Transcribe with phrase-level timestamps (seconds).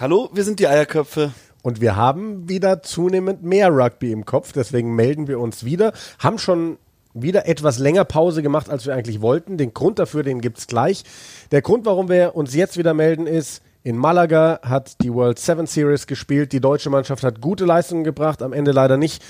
[0.00, 1.32] Hallo, wir sind die Eierköpfe.
[1.62, 5.92] Und wir haben wieder zunehmend mehr Rugby im Kopf, deswegen melden wir uns wieder.
[6.18, 6.78] Haben schon
[7.12, 9.58] wieder etwas länger Pause gemacht, als wir eigentlich wollten.
[9.58, 11.04] Den Grund dafür, den gibt's gleich.
[11.50, 15.66] Der Grund, warum wir uns jetzt wieder melden, ist, in Malaga hat die World Seven
[15.66, 16.54] Series gespielt.
[16.54, 19.22] Die deutsche Mannschaft hat gute Leistungen gebracht, am Ende leider nicht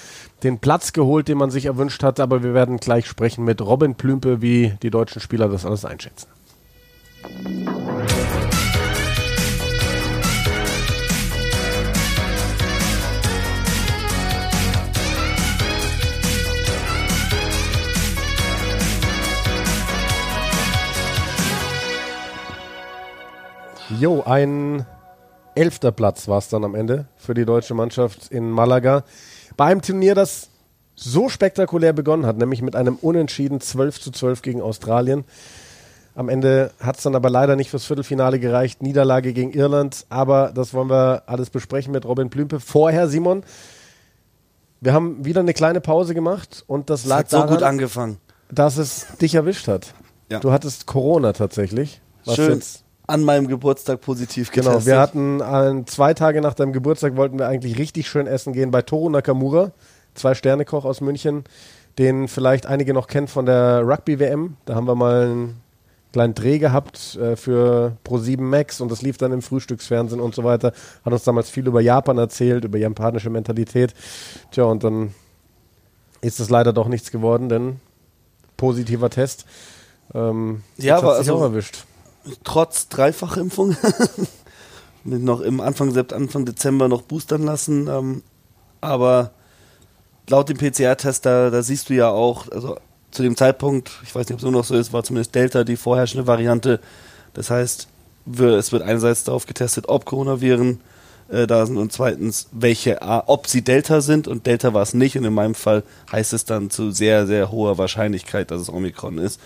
[0.45, 2.21] den Platz geholt, den man sich erwünscht hat.
[2.21, 6.29] Aber wir werden gleich sprechen mit Robin Plümpe, wie die deutschen Spieler das alles einschätzen.
[24.01, 24.87] Jo, ein
[25.55, 29.05] elfter Platz war es dann am Ende für die deutsche Mannschaft in Malaga.
[29.59, 30.49] Bei einem Turnier, das
[30.95, 35.25] so spektakulär begonnen hat, nämlich mit einem Unentschieden 12 zu 12 gegen Australien.
[36.15, 38.81] Am Ende hat es dann aber leider nicht fürs Viertelfinale gereicht.
[38.81, 40.07] Niederlage gegen Irland.
[40.09, 42.59] Aber das wollen wir alles besprechen mit Robin Plümpe.
[42.59, 43.43] Vorher, Simon,
[44.81, 47.63] wir haben wieder eine kleine Pause gemacht und das, das lag hat so daran, gut
[47.63, 48.17] angefangen,
[48.51, 49.93] dass es dich erwischt hat.
[50.31, 50.41] Ja.
[50.41, 52.01] Du hattest Corona tatsächlich.
[52.25, 52.55] Was Schön.
[52.55, 54.73] jetzt an meinem Geburtstag positiv getestet.
[54.73, 58.53] Genau, wir hatten ein, zwei Tage nach deinem Geburtstag wollten wir eigentlich richtig schön essen
[58.53, 59.73] gehen bei Toru Nakamura,
[60.15, 61.45] zwei Sterne Koch aus München,
[61.99, 64.57] den vielleicht einige noch kennen von der Rugby WM.
[64.65, 65.61] Da haben wir mal einen
[66.13, 70.45] kleinen Dreh gehabt äh, für Pro7 Max und das lief dann im Frühstücksfernsehen und so
[70.45, 70.73] weiter.
[71.05, 73.95] Hat uns damals viel über Japan erzählt, über japanische Mentalität.
[74.53, 75.15] Tja, und dann
[76.21, 77.81] ist es leider doch nichts geworden, denn
[78.57, 79.47] positiver Test.
[80.15, 81.85] Ähm, ja, aber also, auch erwischt
[82.45, 83.77] trotz Dreifachimpfung
[85.05, 87.89] noch im Anfang, Anfang Dezember noch boostern lassen.
[87.89, 88.23] Ähm,
[88.81, 89.33] aber
[90.29, 92.79] laut dem PCR-Test, da, da siehst du ja auch, also
[93.11, 95.65] zu dem Zeitpunkt, ich weiß nicht, ob es nur noch so ist, war zumindest Delta
[95.65, 96.81] die vorherrschende Variante.
[97.35, 97.89] Das heißt,
[98.27, 100.81] es wird einerseits darauf getestet, ob Coronaviren
[101.29, 105.17] äh, da sind und zweitens, welche, ob sie Delta sind und Delta war es nicht
[105.17, 109.19] und in meinem Fall heißt es dann zu sehr, sehr hoher Wahrscheinlichkeit, dass es Omikron
[109.19, 109.41] ist.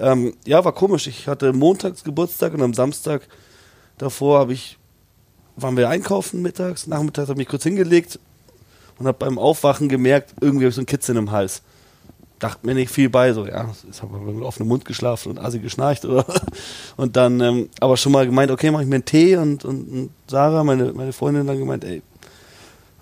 [0.00, 1.06] Ähm, ja, war komisch.
[1.06, 3.22] Ich hatte montags Geburtstag und am Samstag
[3.98, 4.78] davor habe ich,
[5.56, 8.18] waren wir einkaufen mittags, nachmittags habe ich mich kurz hingelegt
[8.98, 11.62] und habe beim Aufwachen gemerkt, irgendwie habe ich so ein Kitzeln im Hals.
[12.38, 15.38] Dachte mir nicht viel bei, so, ja, jetzt haben wir mit offenem Mund geschlafen und
[15.40, 16.24] Asi geschnarcht, oder?
[16.96, 19.88] Und dann, ähm, aber schon mal gemeint, okay, mache ich mir einen Tee und, und,
[19.88, 22.02] und Sarah, meine, meine Freundin, dann gemeint, ey,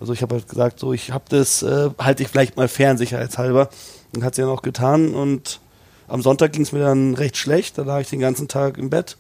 [0.01, 2.99] also ich habe halt gesagt, so, ich habe das, äh, halte ich vielleicht mal fern,
[2.99, 3.69] sicherheitshalber.
[4.15, 5.61] Und hat sie dann auch getan und
[6.09, 8.91] am Sonntag ging es mir dann recht schlecht, da lag ich den ganzen Tag im
[8.91, 9.17] Bett.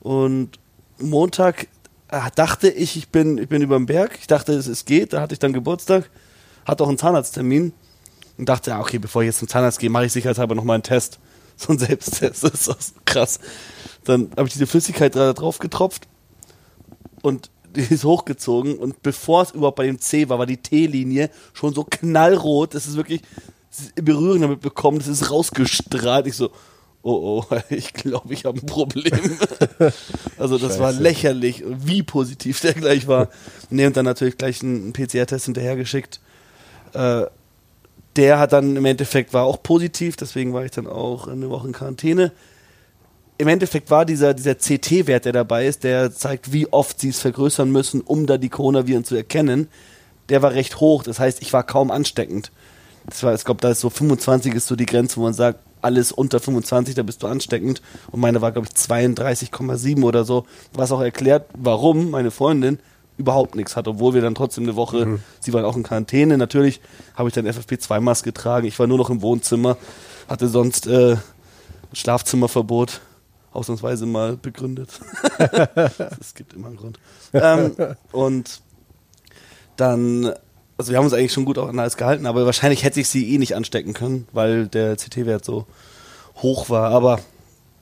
[0.00, 0.58] Und
[0.98, 1.68] Montag
[2.08, 4.18] äh, dachte ich, ich bin, ich bin über dem Berg.
[4.20, 5.12] Ich dachte, es, es geht.
[5.12, 6.10] Da hatte ich dann Geburtstag,
[6.64, 7.72] hatte auch einen Zahnarzttermin
[8.38, 10.82] und dachte, ja, okay, bevor ich jetzt zum Zahnarzt gehe, mache ich sicherheitshalber nochmal einen
[10.82, 11.18] Test.
[11.54, 12.74] So ein Selbsttest, das ist so
[13.04, 13.38] krass.
[14.04, 16.08] Dann habe ich diese Flüssigkeit da drauf getropft
[17.20, 21.30] und die ist hochgezogen und bevor es überhaupt bei dem C war, war die T-Linie
[21.52, 22.74] schon so knallrot.
[22.74, 23.20] Das ist wirklich,
[23.96, 26.26] Berührung damit bekommen, das ist rausgestrahlt.
[26.26, 26.50] Ich so,
[27.02, 29.12] oh oh, ich glaube, ich habe ein Problem.
[30.38, 30.80] also das Scheiße.
[30.80, 33.28] war lächerlich, wie positiv der gleich war.
[33.70, 36.20] Nee, und dann natürlich gleich einen PCR-Test hinterhergeschickt.
[36.94, 37.24] Äh,
[38.16, 41.68] der hat dann im Endeffekt war auch positiv, deswegen war ich dann auch eine Woche
[41.68, 42.32] in Quarantäne.
[43.38, 47.20] Im Endeffekt war dieser, dieser CT-Wert, der dabei ist, der zeigt, wie oft sie es
[47.20, 49.68] vergrößern müssen, um da die Coronaviren zu erkennen.
[50.28, 52.52] Der war recht hoch, das heißt, ich war kaum ansteckend
[53.06, 55.60] das war, ich glaube, da ist so 25 ist so die Grenze, wo man sagt,
[55.80, 57.82] alles unter 25, da bist du ansteckend.
[58.10, 60.46] Und meine war, glaube ich, 32,7 oder so.
[60.72, 62.78] Was auch erklärt, warum meine Freundin
[63.18, 65.22] überhaupt nichts hat, obwohl wir dann trotzdem eine Woche, mhm.
[65.40, 66.38] sie waren auch in Quarantäne.
[66.38, 66.80] Natürlich
[67.14, 68.66] habe ich dann FFP2-Maske getragen.
[68.66, 69.76] Ich war nur noch im Wohnzimmer,
[70.28, 71.16] hatte sonst äh,
[71.92, 73.00] Schlafzimmerverbot
[73.52, 75.00] ausnahmsweise mal begründet.
[76.20, 76.98] Es gibt immer einen Grund.
[77.32, 77.74] Ähm,
[78.12, 78.60] und
[79.76, 80.32] dann
[80.78, 83.08] also wir haben uns eigentlich schon gut auch an alles gehalten, aber wahrscheinlich hätte ich
[83.08, 85.66] sie eh nicht anstecken können, weil der CT-Wert so
[86.36, 86.90] hoch war.
[86.90, 87.20] Aber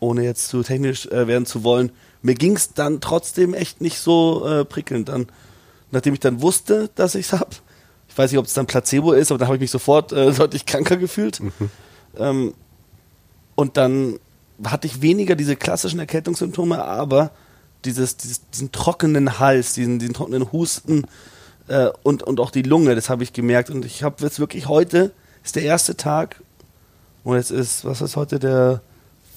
[0.01, 1.93] ohne jetzt zu technisch äh, werden zu wollen,
[2.23, 5.09] mir ging es dann trotzdem echt nicht so äh, prickelnd.
[5.09, 5.27] Dann,
[5.91, 7.51] nachdem ich dann wusste, dass ich es habe,
[8.09, 10.33] ich weiß nicht, ob es dann Placebo ist, aber dann habe ich mich sofort äh,
[10.37, 11.41] deutlich kranker gefühlt.
[11.41, 11.53] Mhm.
[12.19, 12.55] Ähm,
[13.55, 14.19] und dann
[14.65, 17.31] hatte ich weniger diese klassischen Erkältungssymptome, aber
[17.85, 21.05] dieses, dieses, diesen trockenen Hals, diesen, diesen trockenen Husten,
[21.71, 23.71] äh, und, und auch die Lunge, das habe ich gemerkt.
[23.71, 25.13] Und ich habe jetzt wirklich heute,
[25.45, 26.43] ist der erste Tag,
[27.23, 28.81] und jetzt ist, was ist heute, der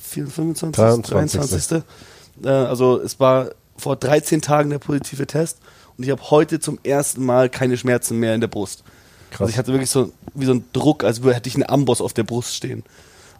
[0.01, 0.75] 25.
[0.75, 1.39] 23.
[1.39, 1.83] 23.
[2.43, 5.59] Äh, also es war vor 13 Tagen der positive Test
[5.97, 8.83] und ich habe heute zum ersten Mal keine Schmerzen mehr in der Brust.
[9.29, 9.41] Krass.
[9.41, 12.13] Also ich hatte wirklich so wie so einen Druck, als hätte ich einen Amboss auf
[12.13, 12.83] der Brust stehen.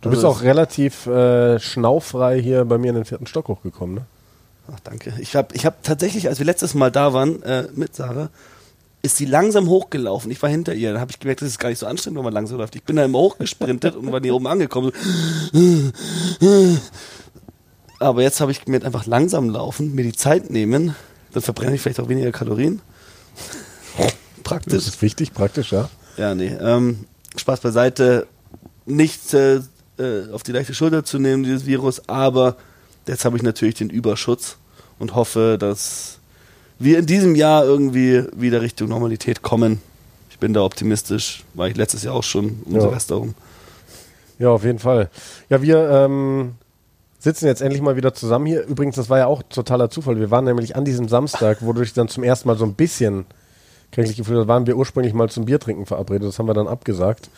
[0.02, 3.96] Du bist also auch relativ äh, schnaufrei hier bei mir in den vierten Stock hochgekommen,
[3.96, 4.06] ne?
[4.72, 5.14] Ach, danke.
[5.20, 8.30] Ich habe ich hab tatsächlich, als wir letztes Mal da waren äh, mit Sarah,
[9.04, 10.32] ist sie langsam hochgelaufen.
[10.32, 10.94] Ich war hinter ihr.
[10.94, 12.76] Dann habe ich gemerkt, das ist gar nicht so anstrengend, wenn man langsam läuft.
[12.76, 14.94] Ich bin da immer hochgesprintet und war hier oben angekommen.
[18.00, 20.96] Aber jetzt habe ich gemerkt, einfach langsam laufen, mir die Zeit nehmen.
[21.34, 22.82] Dann verbrenne ich vielleicht auch weniger Kalorien.
[24.44, 24.74] praktisch.
[24.74, 25.90] Das ist wichtig, praktisch, ja.
[26.16, 26.56] Ja, nee.
[26.60, 28.28] Ähm, Spaß beiseite.
[28.86, 29.62] Nicht äh,
[29.98, 32.08] äh, auf die leichte Schulter zu nehmen, dieses Virus.
[32.08, 32.56] Aber
[33.06, 34.58] jetzt habe ich natürlich den Überschutz
[34.98, 36.20] und hoffe, dass
[36.84, 39.82] wir in diesem Jahr irgendwie wieder Richtung Normalität kommen.
[40.30, 42.88] Ich bin da optimistisch, war ich letztes Jahr auch schon um ja.
[42.88, 43.36] Rest darum.
[44.40, 45.10] Ja, auf jeden Fall.
[45.50, 46.54] Ja, wir ähm,
[47.20, 48.66] sitzen jetzt endlich mal wieder zusammen hier.
[48.66, 50.20] Übrigens, das war ja auch totaler Zufall.
[50.20, 52.74] Wir waren nämlich an diesem Samstag, wo du dich dann zum ersten Mal so ein
[52.74, 53.26] bisschen
[53.92, 56.28] kränklich gefühlt hast, waren wir ursprünglich mal zum Biertrinken verabredet.
[56.28, 57.30] Das haben wir dann abgesagt.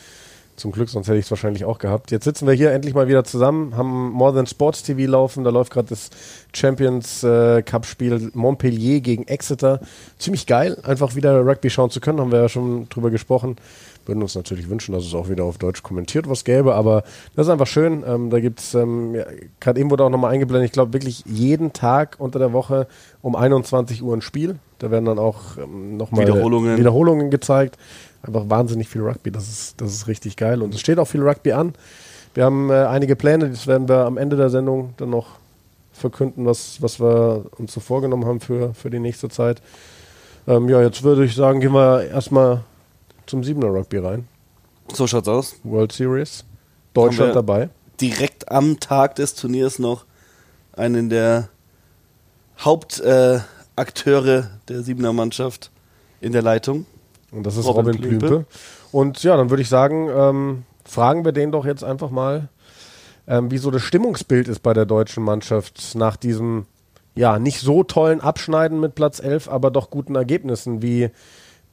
[0.55, 2.11] Zum Glück, sonst hätte ich es wahrscheinlich auch gehabt.
[2.11, 5.43] Jetzt sitzen wir hier endlich mal wieder zusammen, haben More Than Sports TV laufen.
[5.43, 6.11] Da läuft gerade das
[6.53, 9.81] Champions äh, Cup Spiel Montpellier gegen Exeter.
[10.17, 13.57] Ziemlich geil, einfach wieder Rugby schauen zu können, haben wir ja schon drüber gesprochen.
[14.05, 17.03] Würden uns natürlich wünschen, dass es auch wieder auf Deutsch kommentiert was gäbe, aber
[17.35, 18.03] das ist einfach schön.
[18.07, 19.25] Ähm, da gibt es, ähm, ja,
[19.59, 22.87] gerade eben wurde auch nochmal eingeblendet, ich glaube wirklich jeden Tag unter der Woche
[23.21, 24.57] um 21 Uhr ein Spiel.
[24.79, 26.77] Da werden dann auch ähm, nochmal Wiederholungen.
[26.77, 27.77] Wiederholungen gezeigt
[28.27, 29.31] einfach wahnsinnig viel Rugby.
[29.31, 30.61] Das ist, das ist richtig geil.
[30.61, 31.73] Und es steht auch viel Rugby an.
[32.33, 35.27] Wir haben äh, einige Pläne, das werden wir am Ende der Sendung dann noch
[35.93, 39.61] verkünden, was, was wir uns so vorgenommen haben für, für die nächste Zeit.
[40.47, 42.63] Ähm, ja, jetzt würde ich sagen, gehen wir erstmal
[43.25, 44.27] zum Siebener Rugby rein.
[44.93, 45.55] So schaut's aus.
[45.63, 46.43] World Series.
[46.93, 47.69] Deutschland dabei.
[47.99, 50.05] Direkt am Tag des Turniers noch
[50.73, 51.49] einen der
[52.59, 55.71] Hauptakteure äh, der Siebener Mannschaft
[56.21, 56.85] in der Leitung.
[57.35, 58.27] Und das ist Robin, Robin Plümpe.
[58.27, 58.45] Plümpe.
[58.91, 62.49] Und ja, dann würde ich sagen, ähm, fragen wir den doch jetzt einfach mal,
[63.27, 66.65] ähm, wie so das Stimmungsbild ist bei der deutschen Mannschaft nach diesem
[67.15, 71.09] ja nicht so tollen Abschneiden mit Platz 11, aber doch guten Ergebnissen wie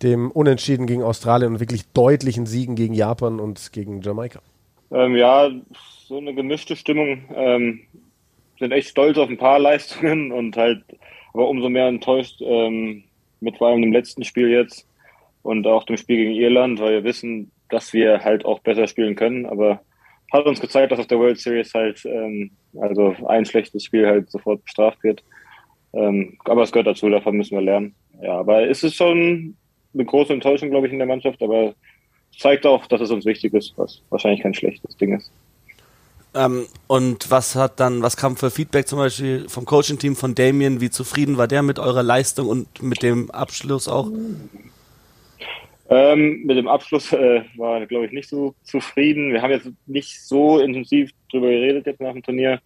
[0.02, 4.40] dem Unentschieden gegen Australien und wirklich deutlichen Siegen gegen Japan und gegen Jamaika.
[4.90, 5.50] Ähm, ja,
[6.06, 7.24] so eine gemischte Stimmung.
[7.34, 7.80] Ähm,
[8.58, 10.82] sind echt stolz auf ein paar Leistungen und halt
[11.32, 13.04] aber umso mehr enttäuscht ähm,
[13.40, 14.86] mit vor allem dem letzten Spiel jetzt
[15.42, 19.16] und auch dem Spiel gegen Irland, weil wir wissen, dass wir halt auch besser spielen
[19.16, 19.46] können.
[19.46, 19.80] Aber
[20.32, 22.50] hat uns gezeigt, dass auf der World Series halt ähm,
[22.80, 25.22] also ein schlechtes Spiel halt sofort bestraft wird.
[25.92, 27.94] Ähm, aber es gehört dazu, davon müssen wir lernen.
[28.22, 29.56] Ja, aber es ist schon
[29.92, 31.74] eine große Enttäuschung, glaube ich, in der Mannschaft, aber
[32.38, 35.30] zeigt auch, dass es uns wichtig ist, was wahrscheinlich kein schlechtes Ding ist.
[36.34, 40.80] Ähm, und was hat dann, was kam für Feedback zum Beispiel vom Coaching-Team von Damien?
[40.80, 44.08] Wie zufrieden war der mit eurer Leistung und mit dem Abschluss auch?
[45.94, 49.30] Ähm, mit dem Abschluss äh, war, glaube ich, nicht so zufrieden.
[49.30, 52.60] Wir haben jetzt nicht so intensiv drüber geredet jetzt nach dem Turnier.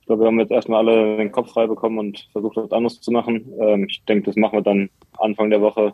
[0.00, 3.00] Ich glaube, wir haben jetzt erstmal alle den Kopf frei bekommen und versucht, was anderes
[3.00, 3.52] zu machen.
[3.60, 5.92] Ähm, ich denke, das machen wir dann Anfang der Woche.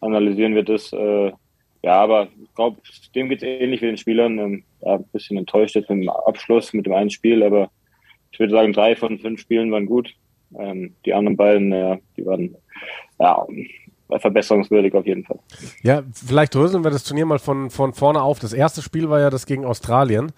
[0.00, 0.92] Analysieren wir das.
[0.92, 1.30] Äh,
[1.84, 2.80] ja, aber ich glaube,
[3.14, 4.38] dem geht es ähnlich wie den Spielern.
[4.40, 7.70] Ähm, ein bisschen enttäuscht jetzt mit dem Abschluss, mit dem einen Spiel, aber
[8.32, 10.12] ich würde sagen, drei von fünf Spielen waren gut.
[10.58, 12.56] Ähm, die anderen beiden, ja, die waren
[13.20, 13.46] ja
[14.08, 15.38] verbesserungswürdig auf jeden Fall.
[15.82, 18.38] Ja, vielleicht dröseln wir das Turnier mal von, von vorne auf.
[18.38, 20.32] Das erste Spiel war ja das gegen Australien.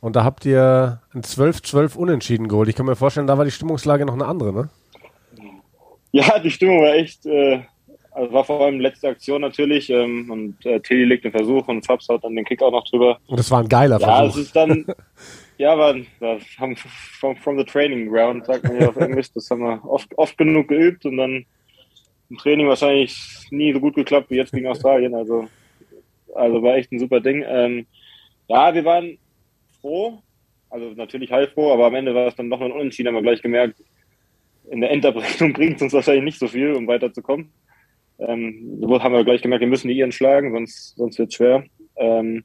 [0.00, 2.68] Und da habt ihr ein 12-12 Unentschieden geholt.
[2.68, 4.68] Ich kann mir vorstellen, da war die Stimmungslage noch eine andere, ne?
[6.12, 7.60] Ja, die Stimmung war echt, äh,
[8.10, 9.90] also war vor allem letzte Aktion natürlich.
[9.90, 12.84] Ähm, und äh, Tilly legt den Versuch und Fabs haut dann den Kick auch noch
[12.88, 13.18] drüber.
[13.26, 14.36] Und das war ein geiler ja, Versuch.
[14.36, 14.86] Ja, es ist dann,
[15.58, 16.38] ja, war, war
[17.18, 19.32] from, from the training ground, sagt man ja auf Englisch.
[19.32, 21.46] Das haben wir oft, oft genug geübt und dann
[22.30, 23.18] im Training wahrscheinlich
[23.50, 25.14] nie so gut geklappt wie jetzt gegen Australien.
[25.14, 25.46] Also,
[26.34, 27.44] also war echt ein super Ding.
[27.46, 27.86] Ähm,
[28.48, 29.18] ja, wir waren
[29.80, 30.18] froh,
[30.70, 33.42] also natürlich heilfroh, aber am Ende war es dann noch ein Unentschieden, haben wir gleich
[33.42, 33.82] gemerkt,
[34.70, 37.50] in der Endabrechnung bringt es uns wahrscheinlich nicht so viel, um weiterzukommen.
[38.18, 41.64] Ähm, haben wir gleich gemerkt, wir müssen die Iren schlagen, sonst, sonst wird es schwer.
[41.96, 42.44] Ähm,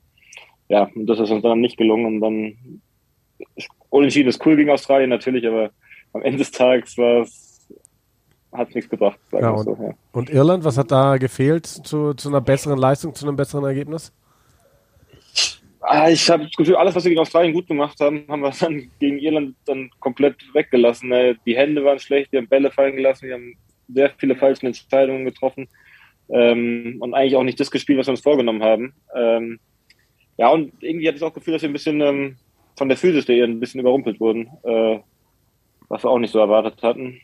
[0.69, 2.05] ja, und das ist uns dann nicht gelungen.
[2.05, 2.81] Und dann
[3.89, 5.71] Unentschieden ist cool gegen Australien natürlich, aber
[6.13, 7.50] am Ende des Tages war es
[8.51, 9.19] hat nichts gebracht.
[9.31, 9.93] Ja, und, so, ja.
[10.11, 14.13] und, Irland, was hat da gefehlt zu, zu einer besseren Leistung, zu einem besseren Ergebnis?
[15.79, 18.51] Ah, ich habe das Gefühl, alles, was wir gegen Australien gut gemacht haben, haben wir
[18.51, 21.09] dann gegen Irland dann komplett weggelassen.
[21.09, 21.35] Ne?
[21.45, 23.55] Die Hände waren schlecht, wir haben Bälle fallen gelassen, wir haben
[23.87, 25.67] sehr viele falsche Entscheidungen getroffen
[26.29, 28.93] ähm, und eigentlich auch nicht das gespielt, was wir uns vorgenommen haben.
[29.15, 29.59] Ähm,
[30.37, 32.37] ja, und irgendwie hatte ich auch das Gefühl, dass wir ein bisschen ähm,
[32.77, 34.99] von der Physis der Iren ein bisschen überrumpelt wurden, äh,
[35.89, 37.19] was wir auch nicht so erwartet hatten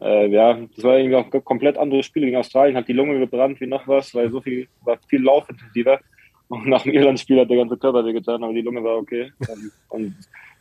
[0.00, 2.24] äh, ja, das war irgendwie auch ein komplett anderes Spiel.
[2.24, 6.00] Gegen Australien hat die Lunge gebrannt wie noch was, weil so viel, war viel laufintensiver.
[6.48, 9.32] Und nach dem Irland-Spiel hat der ganze Körper wehgetan, aber die Lunge war okay.
[9.48, 10.14] und, und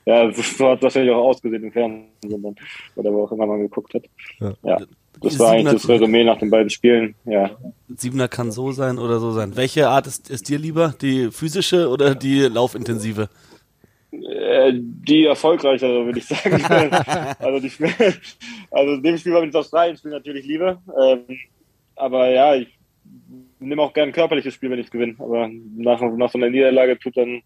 [0.05, 2.55] ja, so hat das wahrscheinlich auch ausgesehen im Fernsehen dann,
[2.95, 4.03] oder wo auch immer man geguckt hat.
[4.39, 4.53] Ja.
[4.63, 4.77] ja.
[5.21, 7.51] Das war eigentlich das Resümee nach den beiden Spielen, ja.
[7.89, 9.55] Siebener kann so sein oder so sein.
[9.55, 10.95] Welche Art ist, ist dir lieber?
[11.01, 13.29] Die physische oder die laufintensive?
[14.41, 16.63] Äh, die erfolgreichere, würde ich sagen.
[17.39, 17.71] also, die,
[18.71, 20.81] also dem Spiel war mit Australien Spiel natürlich lieber.
[20.99, 21.25] Ähm,
[21.95, 22.67] aber ja, ich
[23.59, 25.15] nehme auch gern ein körperliches Spiel, wenn ich gewinne.
[25.19, 27.43] Aber nach, nach so einer Niederlage tut dann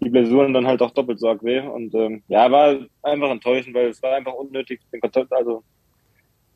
[0.00, 1.60] die Blessuren dann halt auch doppelt so arg weh.
[1.60, 5.62] Und ähm, ja, war einfach enttäuschend, weil es war einfach unnötig, den Kontakt, also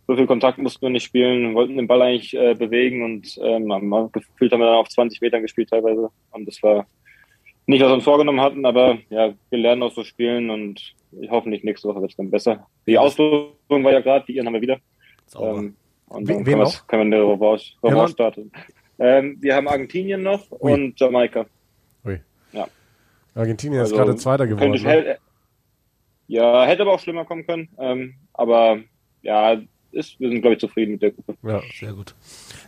[0.06, 3.68] so viel Kontakt mussten wir nicht spielen, wollten den Ball eigentlich äh, bewegen und ähm,
[4.12, 6.10] gefühlt haben wir dann auf 20 Metern gespielt teilweise.
[6.30, 6.86] Und das war
[7.66, 11.30] nicht, was wir uns vorgenommen hatten, aber ja, wir lernen aus so Spielen und ich
[11.30, 12.66] hoffe nicht nächste Woche wird es dann besser.
[12.86, 14.78] Die Auslosung war ja gerade, die ihren haben wir wieder.
[15.38, 15.76] Ähm,
[16.08, 18.52] und dann können, können wir eine Revanche, Revanche starten.
[18.98, 20.72] Ähm, wir haben Argentinien noch Ui.
[20.72, 21.46] und Jamaika.
[22.04, 22.20] Ui.
[22.52, 22.68] Ja.
[23.34, 24.70] Argentinien also, ist gerade Zweiter geworden.
[24.70, 25.18] Ne?
[26.26, 27.68] Ja, hätte aber auch schlimmer kommen können.
[27.78, 28.78] Ähm, aber
[29.22, 29.60] ja,
[29.94, 31.36] ist, wir sind, glaube ich, zufrieden mit der Gruppe.
[31.42, 32.14] Ja, sehr gut.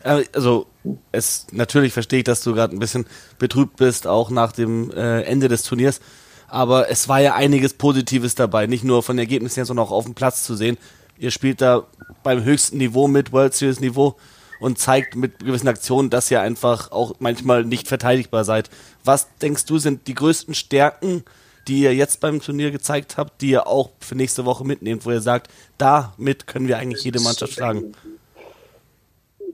[0.03, 0.67] Äh, also,
[1.13, 3.07] es natürlich verstehe ich, dass du gerade ein bisschen
[3.39, 6.01] betrübt bist, auch nach dem äh, Ende des Turniers.
[6.49, 10.05] Aber es war ja einiges Positives dabei, nicht nur von Ergebnissen her, sondern auch auf
[10.05, 10.79] dem Platz zu sehen.
[11.19, 11.87] Ihr spielt da
[12.23, 14.17] beim höchsten Niveau mit, World Series Niveau
[14.61, 18.71] und zeigt mit gewissen Aktionen, dass ihr einfach auch manchmal nicht verteidigbar seid.
[19.05, 21.25] Was denkst du sind die größten Stärken
[21.69, 25.11] die ihr jetzt beim Turnier gezeigt habt, die ihr auch für nächste Woche mitnehmt, wo
[25.11, 27.93] ihr sagt, damit können wir eigentlich jede Mannschaft schlagen?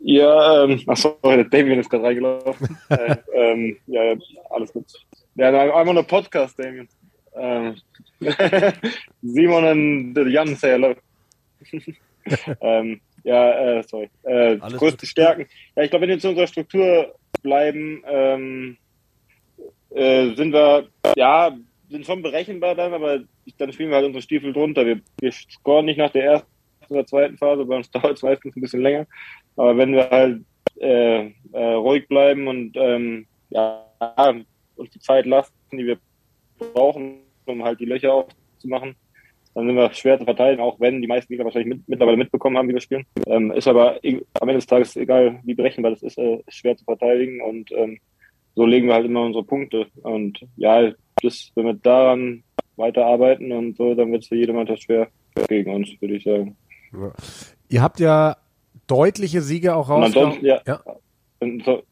[0.02, 2.76] Ja, ähm, achso, der Damien ist gerade reingelaufen.
[2.88, 4.14] äh, ähm, ja,
[4.50, 4.86] alles gut.
[5.36, 6.88] Ja, einmal eine Podcast, Damien.
[7.34, 7.76] Ähm,
[9.22, 9.64] Simon
[10.14, 10.94] und Jan say hello.
[12.60, 14.10] ähm, ja, äh, sorry.
[14.24, 15.06] Äh, größte gut.
[15.06, 15.46] Stärken.
[15.76, 18.76] Ja, ich glaube, wenn wir zu unserer Struktur bleiben, ähm,
[19.90, 21.56] äh, sind wir, ja,
[21.92, 23.20] sind schon berechenbar dann, aber
[23.58, 24.84] dann spielen wir halt unsere Stiefel drunter.
[24.84, 26.48] Wir, wir scoren nicht nach der ersten
[26.88, 29.06] oder zweiten Phase, bei uns dauert es meistens ein bisschen länger.
[29.56, 30.42] Aber wenn wir halt
[30.80, 33.84] äh, äh, ruhig bleiben und ähm, ja,
[34.76, 35.98] uns die Zeit lassen, die wir
[36.58, 38.96] brauchen, um halt die Löcher aufzumachen,
[39.54, 42.56] dann sind wir schwer zu verteidigen, auch wenn die meisten Liga wahrscheinlich mit, mittlerweile mitbekommen
[42.56, 43.04] haben, wie wir spielen.
[43.26, 44.00] Ähm, ist aber
[44.40, 47.98] am Ende des Tages, egal wie berechenbar das ist, äh, schwer zu verteidigen und ähm,
[48.54, 49.86] so legen wir halt immer unsere Punkte.
[50.02, 50.92] Und ja,
[51.22, 52.42] das, wenn wir daran
[52.76, 55.08] weiterarbeiten und so, dann wird es für jede Mannschaft schwer
[55.48, 56.56] gegen uns, würde ich sagen.
[56.92, 57.12] Ja.
[57.68, 58.36] Ihr habt ja
[58.86, 60.06] deutliche Siege auch raus.
[60.06, 60.60] Ansonsten, ja.
[60.66, 60.80] ja.
[61.64, 61.82] So,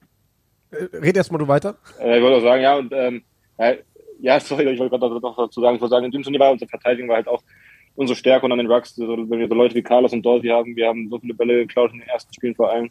[0.70, 1.76] äh, Red erstmal du weiter.
[2.00, 3.22] Äh, ich wollte auch sagen, ja, und ähm,
[4.20, 6.52] ja, sorry, ich wollte gerade noch dazu sagen, ich wollte sagen, in dem Turnier war
[6.52, 7.42] unsere Verteidigung war halt auch
[7.96, 10.76] unsere Stärke und an den Rucks, wenn wir so Leute wie Carlos und Dorothy haben,
[10.76, 12.90] wir haben so viele Bälle geklaut in den ersten Spielen vor allem.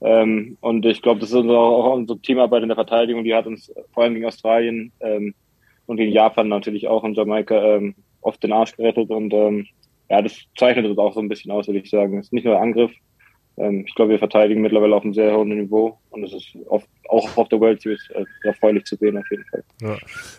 [0.00, 3.46] Ähm, und ich glaube, das ist auch, auch unsere Teamarbeit in der Verteidigung, die hat
[3.46, 5.34] uns vor allem gegen Australien ähm,
[5.86, 9.10] und gegen Japan natürlich auch in Jamaika ähm, oft den Arsch gerettet.
[9.10, 9.66] Und ähm,
[10.08, 12.18] ja, das zeichnet uns auch so ein bisschen aus, würde ich sagen.
[12.18, 12.92] Es ist nicht nur Angriff.
[13.56, 16.88] Ähm, ich glaube, wir verteidigen mittlerweile auf einem sehr hohen Niveau und es ist oft,
[17.08, 19.62] auch auf der World Series äh, erfreulich zu sehen, auf jeden Fall.
[19.80, 19.96] Ja.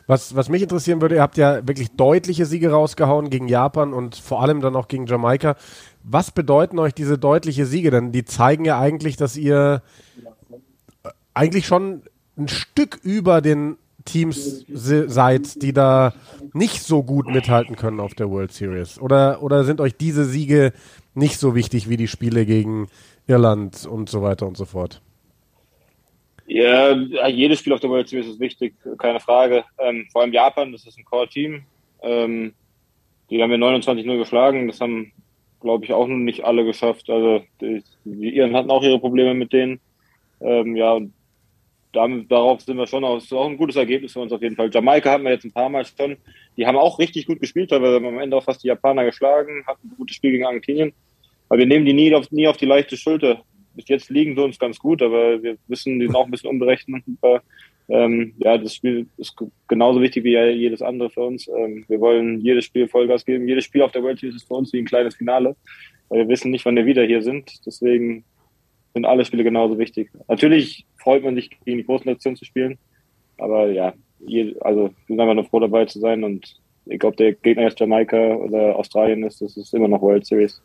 [0.07, 4.15] Was, was mich interessieren würde, ihr habt ja wirklich deutliche Siege rausgehauen gegen Japan und
[4.15, 5.55] vor allem dann auch gegen Jamaika.
[6.03, 7.89] Was bedeuten euch diese deutliche Siege?
[7.89, 9.81] Denn die zeigen ja eigentlich, dass ihr
[11.33, 12.01] eigentlich schon
[12.37, 16.13] ein Stück über den Teams seid, die da
[16.53, 18.99] nicht so gut mithalten können auf der World Series?
[18.99, 20.73] Oder, oder sind euch diese Siege
[21.13, 22.87] nicht so wichtig wie die Spiele gegen
[23.27, 25.01] Irland und so weiter und so fort?
[26.47, 26.91] Ja,
[27.27, 29.63] jedes Spiel auf der World Series ist wichtig, keine Frage.
[29.79, 31.63] Ähm, vor allem Japan, das ist ein Core-Team.
[32.03, 32.53] Ähm,
[33.29, 34.67] die haben wir 29-0 geschlagen.
[34.67, 35.11] Das haben
[35.65, 37.09] glaube ich, auch noch nicht alle geschafft.
[37.09, 39.79] Also die, die Iren hatten auch ihre Probleme mit denen.
[40.39, 41.11] Ähm, ja, und
[41.95, 44.69] damit, darauf sind wir schon ist auch ein gutes Ergebnis für uns auf jeden Fall.
[44.71, 46.17] Jamaika hatten wir jetzt ein paar Mal schon.
[46.57, 49.05] Die haben auch richtig gut gespielt, weil wir haben am Ende auch fast die Japaner
[49.05, 50.93] geschlagen, hatten ein gutes Spiel gegen Argentinien.
[51.49, 53.41] Aber wir nehmen die nie auf, nie auf die leichte Schulter.
[53.75, 57.41] Bis jetzt liegen sie uns ganz gut, aber wir wissen, die auch ein bisschen unberechenbar.
[57.87, 59.35] Ähm, ja, das Spiel ist
[59.67, 61.47] genauso wichtig wie jedes andere für uns.
[61.47, 63.47] Ähm, wir wollen jedes Spiel Vollgas geben.
[63.47, 65.55] Jedes Spiel auf der World Series ist für uns wie ein kleines Finale,
[66.09, 67.65] weil wir wissen nicht, wann wir wieder hier sind.
[67.65, 68.23] Deswegen
[68.95, 70.09] sind alle Spiele genauso wichtig.
[70.29, 72.77] Natürlich freut man sich, gegen die großen Nationen zu spielen,
[73.37, 76.55] aber ja, je, also wir sind einfach nur froh dabei zu sein und
[76.87, 80.61] egal ob der Gegner jetzt Jamaika oder Australien ist, das ist immer noch World Series.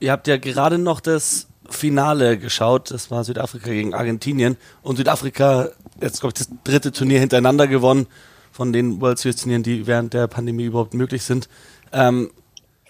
[0.00, 2.90] Ihr habt ja gerade noch das Finale geschaut.
[2.90, 4.58] Das war Südafrika gegen Argentinien.
[4.82, 5.70] Und Südafrika,
[6.02, 8.06] jetzt glaube ich, das dritte Turnier hintereinander gewonnen
[8.52, 11.48] von den World Series Turnieren, die während der Pandemie überhaupt möglich sind.
[11.92, 12.30] Ähm,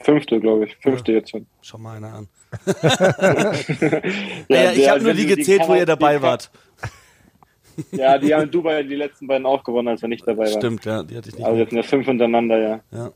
[0.01, 0.77] Fünfte, glaube ich.
[0.77, 1.47] Fünfte ja, jetzt schon.
[1.63, 2.29] Schau mal einer an.
[4.49, 6.51] ja, ja, ich habe nur die gezählt, die wo ihr dabei wart.
[7.93, 10.59] Ja, die haben Dubai die letzten beiden auch gewonnen, als wir nicht dabei waren.
[10.59, 11.45] Stimmt, ja, die hatte ich nicht.
[11.45, 12.81] Also jetzt sind ja fünf hintereinander, ja.
[12.91, 13.13] ja.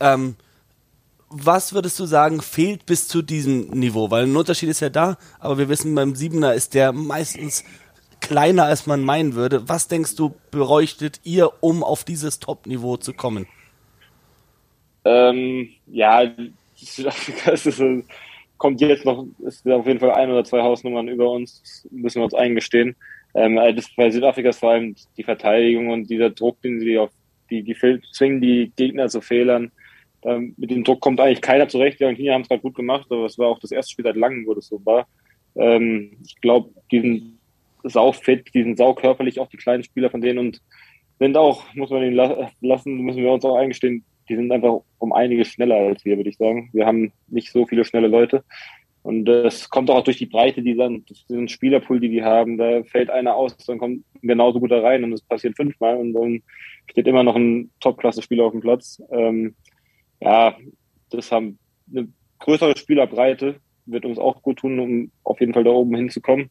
[0.00, 0.36] Ähm,
[1.30, 4.10] was würdest du sagen, fehlt bis zu diesem Niveau?
[4.10, 7.64] Weil ein Unterschied ist ja da, aber wir wissen, beim Siebener ist der meistens
[8.20, 9.68] kleiner, als man meinen würde.
[9.68, 13.46] Was denkst du, bräuchtet ihr, um auf dieses Top-Niveau zu kommen?
[15.04, 16.22] Ähm, ja,
[16.76, 17.82] Südafrika ist, ist,
[18.58, 22.24] kommt jetzt noch, ist auf jeden Fall ein oder zwei Hausnummern über uns, müssen wir
[22.24, 22.96] uns eingestehen.
[23.34, 27.10] Ähm, das, bei Südafrika ist vor allem die Verteidigung und dieser Druck, den sie auf
[27.50, 27.76] die, die
[28.12, 29.70] zwingen die Gegner zu Fehlern.
[30.22, 32.00] Ähm, mit dem Druck kommt eigentlich keiner zurecht.
[32.00, 34.16] Die Argentinier haben es gerade gut gemacht, aber es war auch das erste Spiel seit
[34.16, 35.06] langem, wo das so war.
[35.54, 37.38] Ähm, ich glaube, die sind
[37.84, 40.60] saufit, die sind saukörperlich, auch die kleinen Spieler von denen und
[41.18, 44.80] sind auch, muss man ihnen la lassen, müssen wir uns auch eingestehen, die sind einfach
[44.98, 46.70] um einiges schneller als wir, würde ich sagen.
[46.72, 48.44] Wir haben nicht so viele schnelle Leute.
[49.02, 52.58] Und das kommt auch durch die Breite, die dann, diesen Spielerpool, die die haben.
[52.58, 56.12] Da fällt einer aus, dann kommt genauso gut da rein und das passiert fünfmal und
[56.12, 56.42] dann
[56.90, 59.02] steht immer noch ein Top-Klasse-Spieler auf dem Platz.
[59.10, 59.54] Ähm,
[60.20, 60.56] ja,
[61.10, 61.58] das haben
[61.90, 62.08] eine
[62.40, 66.50] größere Spielerbreite wird uns auch gut tun, um auf jeden Fall da oben hinzukommen,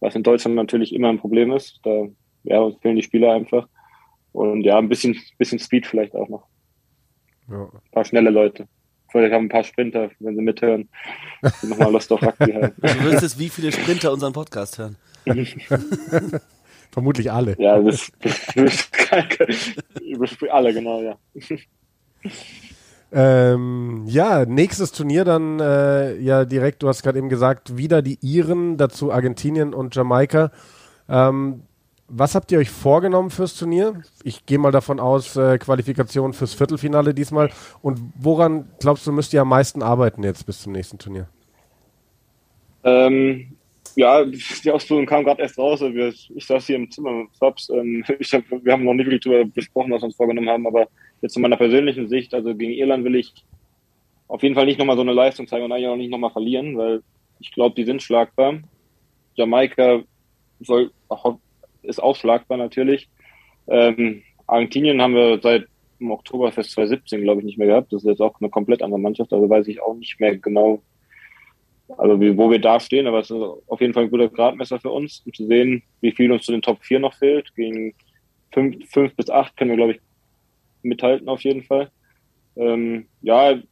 [0.00, 1.80] was in Deutschland natürlich immer ein Problem ist.
[1.82, 2.06] Da
[2.44, 3.68] ja, uns fehlen die Spieler einfach.
[4.32, 6.46] Und ja, ein bisschen, bisschen Speed vielleicht auch noch.
[7.50, 7.62] Ja.
[7.62, 8.66] Ein paar schnelle Leute.
[9.10, 10.88] Vielleicht haben ein paar Sprinter, wenn sie mithören,
[11.62, 12.72] nochmal Lust auf Rugby haben.
[12.80, 14.96] Du wüsstest, wie viele Sprinter unseren Podcast hören.
[16.90, 17.56] Vermutlich alle.
[17.58, 21.16] Ja, das, das, das alle, genau, ja.
[23.12, 28.18] Ähm, ja, nächstes Turnier dann äh, ja direkt, du hast gerade eben gesagt, wieder die
[28.20, 30.50] Iren, dazu Argentinien und Jamaika.
[31.08, 31.62] Ähm,
[32.08, 34.02] was habt ihr euch vorgenommen fürs Turnier?
[34.22, 37.50] Ich gehe mal davon aus, äh, Qualifikation fürs Viertelfinale diesmal.
[37.82, 41.28] Und woran glaubst du, müsst ihr am meisten arbeiten jetzt bis zum nächsten Turnier?
[42.84, 43.56] Ähm,
[43.96, 45.80] ja, die Ausbildung kam gerade erst raus.
[45.80, 47.68] Wir, ich saß hier im Zimmer mit Fabs.
[47.70, 50.88] Ähm, hab, wir haben noch nicht wirklich darüber besprochen, was wir uns vorgenommen haben, aber
[51.22, 53.32] jetzt zu meiner persönlichen Sicht, also gegen Irland will ich
[54.28, 56.76] auf jeden Fall nicht nochmal so eine Leistung zeigen und eigentlich auch nicht nochmal verlieren,
[56.76, 57.02] weil
[57.40, 58.60] ich glaube, die sind schlagbar.
[59.34, 60.02] Jamaika
[60.60, 60.90] soll
[61.86, 63.08] ist auch schlagbar natürlich.
[63.68, 65.66] Ähm, Argentinien haben wir seit
[65.98, 67.92] im Oktoberfest 2017, glaube ich, nicht mehr gehabt.
[67.92, 70.82] Das ist jetzt auch eine komplett andere Mannschaft, also weiß ich auch nicht mehr genau,
[71.96, 74.80] also wie, wo wir da stehen, aber es ist auf jeden Fall ein guter Gradmesser
[74.80, 77.54] für uns, um zu sehen, wie viel uns zu den Top 4 noch fehlt.
[77.54, 77.94] Gegen
[78.52, 80.00] 5, 5 bis 8 können wir, glaube ich,
[80.82, 81.90] mithalten auf jeden Fall.
[82.56, 83.62] Ähm, ja, ich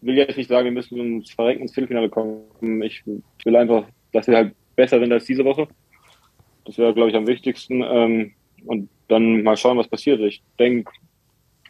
[0.00, 2.82] will jetzt nicht sagen, wir müssen ins Verrecken ins Viertelfinale kommen.
[2.82, 5.68] Ich will einfach, dass wir halt besser sind als diese Woche.
[6.64, 7.82] Das wäre, glaube ich, am wichtigsten.
[7.82, 8.32] Ähm,
[8.66, 10.20] und dann mal schauen, was passiert.
[10.20, 10.92] Ich denke,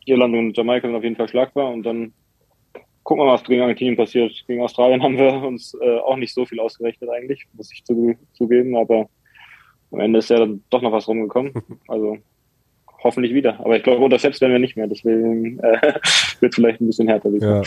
[0.05, 2.13] Irland und Jamaika sind auf jeden Fall schlagbar und dann
[3.03, 4.33] gucken wir mal, was gegen Argentinien passiert.
[4.47, 8.15] Gegen Australien haben wir uns äh, auch nicht so viel ausgerechnet eigentlich, muss ich zu,
[8.33, 9.09] zugeben, aber
[9.91, 11.53] am Ende ist ja dann doch noch was rumgekommen.
[11.89, 12.19] Also
[13.03, 13.59] hoffentlich wieder.
[13.61, 14.87] Aber ich glaube, unterschätzt werden wir nicht mehr.
[14.87, 15.95] Deswegen äh,
[16.41, 17.31] wird vielleicht ein bisschen härter.
[17.31, 17.63] Ja.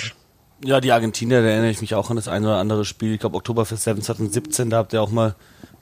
[0.63, 3.13] ja, die Argentinier, da erinnere ich mich auch an das eine oder andere Spiel.
[3.13, 5.35] Ich glaube, Oktoberfest 2017, da habt ihr auch mal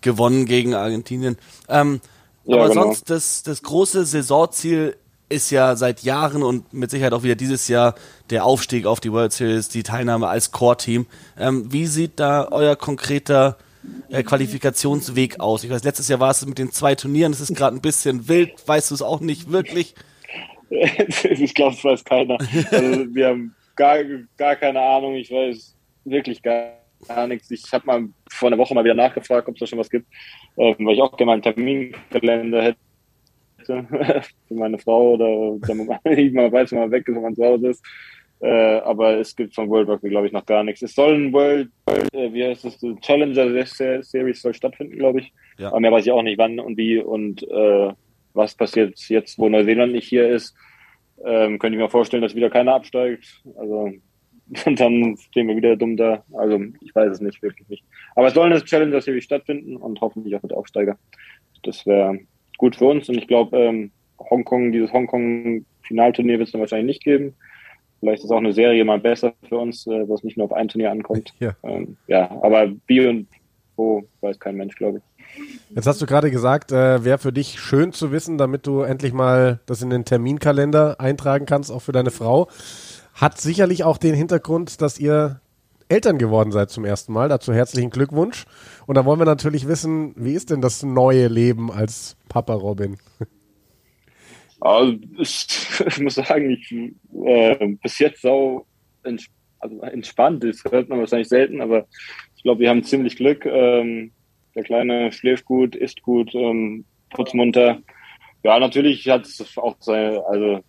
[0.03, 1.37] gewonnen gegen Argentinien.
[1.67, 2.01] Ähm,
[2.45, 2.83] ja, aber genau.
[2.83, 4.95] sonst, das, das große Saisonziel
[5.29, 7.95] ist ja seit Jahren und mit Sicherheit auch wieder dieses Jahr
[8.29, 11.07] der Aufstieg auf die World Series, die Teilnahme als Core-Team.
[11.39, 13.57] Ähm, wie sieht da euer konkreter
[14.09, 15.63] äh, Qualifikationsweg aus?
[15.63, 18.27] Ich weiß, letztes Jahr war es mit den zwei Turnieren, es ist gerade ein bisschen
[18.27, 19.95] wild, weißt du es auch nicht wirklich?
[20.69, 22.37] ich glaube, es weiß keiner.
[22.71, 23.97] Also, wir haben gar,
[24.37, 27.49] gar keine Ahnung, ich weiß wirklich gar gar nichts.
[27.51, 30.07] Ich habe mal vor einer Woche mal wieder nachgefragt, ob es da schon was gibt,
[30.57, 32.77] äh, weil ich auch gerne mal einen Terminkalender hätte
[34.47, 35.87] für meine Frau oder damit
[36.33, 37.83] mal weiß, wenn man weg ist, wenn man zu Hause ist.
[38.43, 40.81] Äh, aber es gibt von World Rugby, glaube ich, noch gar nichts.
[40.81, 45.31] Es soll ein World, äh, wie heißt das, Challenger Series soll stattfinden, glaube ich.
[45.57, 45.69] Ja.
[45.69, 47.93] Aber mehr weiß ich auch nicht, wann und wie und äh,
[48.33, 50.53] was passiert jetzt, wo Neuseeland nicht hier ist.
[51.23, 53.43] Ähm, könnte ich mir vorstellen, dass wieder keiner absteigt.
[53.55, 53.93] Also
[54.65, 56.23] und dann stehen wir wieder dumm da.
[56.33, 57.83] Also ich weiß es nicht, wirklich nicht.
[58.15, 60.97] Aber es soll eine Challenger Series stattfinden und hoffentlich auch mit Aufsteiger.
[61.63, 62.19] Das wäre
[62.57, 67.03] gut für uns und ich glaube, ähm, Hongkong, dieses Hongkong-Finalturnier wird es dann wahrscheinlich nicht
[67.03, 67.35] geben.
[67.99, 70.53] Vielleicht ist auch eine Serie mal besser für uns, äh, wo es nicht nur auf
[70.53, 71.33] ein Turnier ankommt.
[71.39, 73.27] Ja, ähm, ja aber wie und
[73.75, 75.03] wo weiß kein Mensch, glaube ich.
[75.75, 79.13] Jetzt hast du gerade gesagt, äh, wäre für dich schön zu wissen, damit du endlich
[79.13, 82.47] mal das in den Terminkalender eintragen kannst, auch für deine Frau.
[83.13, 85.41] Hat sicherlich auch den Hintergrund, dass ihr
[85.89, 87.29] Eltern geworden seid zum ersten Mal.
[87.29, 88.45] Dazu herzlichen Glückwunsch.
[88.87, 92.97] Und da wollen wir natürlich wissen, wie ist denn das neue Leben als Papa Robin?
[94.59, 96.71] Also, ich, muss sagen, ich
[97.25, 98.65] äh, bis jetzt sau
[99.03, 99.27] ents
[99.59, 100.43] also entspannt.
[100.43, 101.87] Das hört man wahrscheinlich selten, aber
[102.35, 103.45] ich glaube, wir haben ziemlich Glück.
[103.45, 104.11] Ähm,
[104.55, 106.33] der Kleine schläft gut, isst gut.
[106.33, 107.79] Ähm, putzmunter.
[108.43, 110.59] Ja, natürlich hat es auch seine, also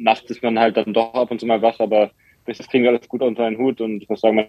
[0.00, 2.10] nachts ist man halt dann doch ab und zu mal wach, aber
[2.46, 4.48] das kriegen wir alles gut unter einen Hut und ich muss sagen,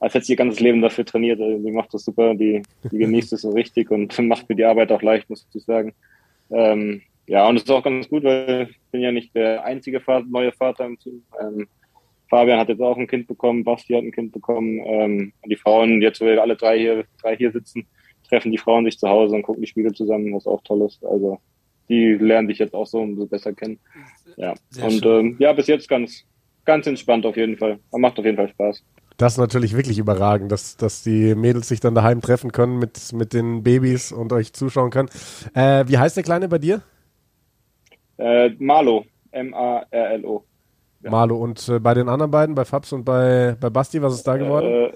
[0.00, 1.40] als hätte sie ihr ganzes Leben dafür trainiert.
[1.40, 4.64] Also, die macht das super, die, die genießt es so richtig und macht mir die
[4.64, 5.94] Arbeit auch leicht, muss ich sagen.
[6.50, 10.00] Ähm, ja, und es ist auch ganz gut, weil ich bin ja nicht der einzige
[10.00, 11.22] Vater, neue Vater im Team.
[11.40, 11.66] Ähm,
[12.28, 14.80] Fabian hat jetzt auch ein Kind bekommen, Basti hat ein Kind bekommen.
[14.84, 17.86] Ähm, die Frauen, jetzt wo wir alle drei hier, drei hier sitzen,
[18.28, 21.04] treffen die Frauen sich zu Hause und gucken die Spiele zusammen, was auch toll ist.
[21.04, 21.38] Also
[21.88, 23.78] die lernen dich jetzt auch so umso besser kennen.
[24.36, 24.54] Ja.
[24.70, 26.24] Sehr und ähm, ja, bis jetzt ganz,
[26.64, 27.78] ganz entspannt auf jeden Fall.
[27.92, 28.82] Macht auf jeden Fall Spaß.
[29.16, 33.12] Das ist natürlich wirklich überragend, dass, dass die Mädels sich dann daheim treffen können mit,
[33.14, 35.08] mit den Babys und euch zuschauen können.
[35.54, 36.82] Äh, wie heißt der Kleine bei dir?
[38.18, 39.06] Äh, Marlo.
[39.30, 40.44] M-A-R-L-O.
[41.02, 41.10] Ja.
[41.10, 41.36] Marlo.
[41.36, 44.36] Und äh, bei den anderen beiden, bei Fabs und bei, bei Basti, was ist da
[44.36, 44.90] geworden?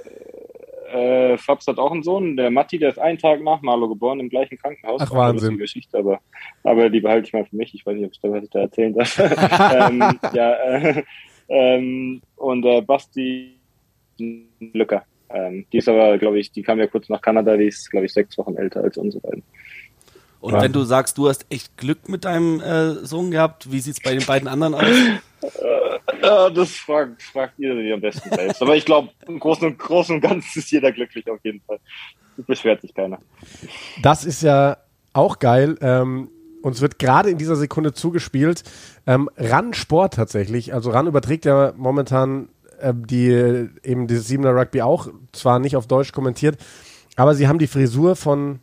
[0.92, 4.20] Äh, Fabs hat auch einen Sohn, der Matti, der ist einen Tag nach Marlo geboren,
[4.20, 5.00] im gleichen Krankenhaus.
[5.02, 5.58] Ach, Wahnsinn.
[5.58, 6.20] Geschichte, aber,
[6.64, 7.74] aber die behalte ich mal für mich.
[7.74, 9.18] Ich weiß nicht, ob ich da was ich da erzählen darf.
[9.18, 11.02] ähm, ja, äh,
[11.48, 13.56] ähm, und äh, Basti
[14.18, 15.04] Lücker.
[15.28, 18.06] Ähm, die ist aber, glaube ich, die kam ja kurz nach Kanada, die ist, glaube
[18.06, 19.42] ich, sechs Wochen älter als unsere beiden.
[20.40, 20.62] Und ja.
[20.62, 24.02] wenn du sagst, du hast echt Glück mit deinem äh, Sohn gehabt, wie sieht es
[24.02, 24.82] bei den beiden anderen aus?
[26.22, 28.62] Äh, das fragt, fragt ihr die am besten selbst.
[28.62, 31.78] Aber ich glaube, im Großen und, Großen und Ganzen ist jeder glücklich auf jeden Fall.
[32.46, 33.18] Beschwert sich keiner.
[34.02, 34.78] Das ist ja
[35.12, 35.76] auch geil.
[35.80, 36.30] Ähm,
[36.62, 38.64] uns wird gerade in dieser Sekunde zugespielt.
[39.06, 40.72] Ähm, RAN Sport tatsächlich.
[40.72, 42.48] Also RAN überträgt ja momentan
[42.80, 46.56] äh, die eben dieses Siebener Rugby auch, zwar nicht auf Deutsch kommentiert,
[47.16, 48.60] aber sie haben die Frisur von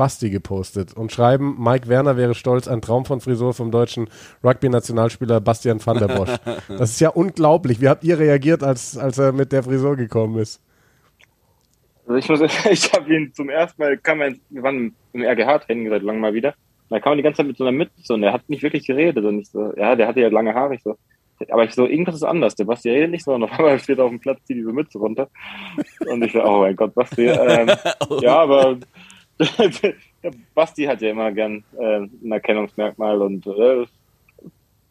[0.00, 4.08] Basti gepostet und schreiben, Mike Werner wäre stolz, ein Traum von Frisur vom deutschen
[4.42, 6.34] Rugby-Nationalspieler Bastian van der Bosch.
[6.68, 7.82] Das ist ja unglaublich.
[7.82, 10.62] Wie habt ihr reagiert, als, als er mit der Frisur gekommen ist?
[12.06, 15.90] Also ich muss, ich habe ihn zum ersten Mal, kam er, wir waren im RGH-Training
[15.90, 16.54] seit langem mal wieder.
[16.88, 18.86] Da kam er die ganze Zeit mit so einer Mütze und er hat nicht wirklich
[18.86, 20.76] geredet und ich so, ja, der hatte ja lange Haare.
[20.76, 20.96] Ich so,
[21.50, 22.54] aber ich so, irgendwas ist anders.
[22.54, 24.98] Der Basti redet nicht so und auf einmal steht auf dem Platz, zieht diese Mütze
[24.98, 25.28] runter.
[26.06, 27.26] Und ich so, oh mein Gott, Basti.
[27.26, 27.70] Ähm,
[28.08, 28.18] oh.
[28.22, 28.78] Ja, aber
[30.54, 33.86] Basti hat ja immer gern äh, ein Erkennungsmerkmal und äh,